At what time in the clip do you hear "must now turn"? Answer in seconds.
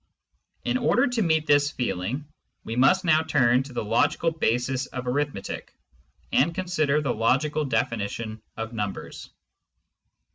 2.75-3.61